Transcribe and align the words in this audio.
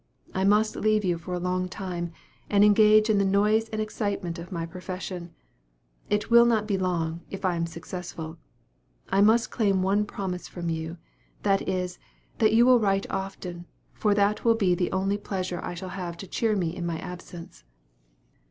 "I 0.33 0.43
must 0.45 0.75
leave 0.75 1.05
you 1.05 1.19
for 1.19 1.35
a 1.35 1.67
time, 1.67 2.11
and 2.49 2.63
engage 2.63 3.07
in 3.07 3.19
the 3.19 3.23
noise 3.23 3.69
and 3.69 3.79
excitement 3.79 4.39
of 4.39 4.51
my 4.51 4.65
profession. 4.65 5.35
It 6.09 6.31
will 6.31 6.47
not 6.47 6.65
be 6.65 6.75
long, 6.75 7.21
if 7.29 7.45
I 7.45 7.55
am 7.55 7.67
successful. 7.67 8.39
I 9.09 9.21
must 9.21 9.51
claim 9.51 9.83
one 9.83 10.05
promise 10.05 10.47
from 10.47 10.69
you, 10.69 10.97
that 11.43 11.69
is, 11.69 11.99
that 12.39 12.51
you 12.51 12.65
will 12.65 12.79
write 12.79 13.05
often, 13.11 13.67
for 13.93 14.15
that 14.15 14.43
will 14.43 14.55
be 14.55 14.73
the 14.73 14.91
only 14.91 15.19
pleasure 15.19 15.63
I 15.63 15.75
shall 15.75 15.89
have 15.89 16.17
to 16.17 16.27
cheer 16.27 16.55
me 16.55 16.75
in 16.75 16.83
my 16.83 16.97
absence." 16.97 17.63